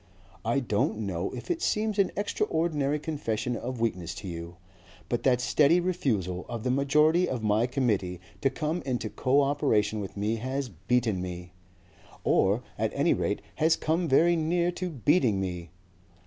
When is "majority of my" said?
6.71-7.67